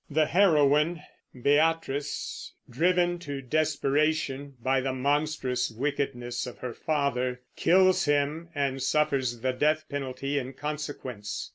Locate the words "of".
6.47-6.57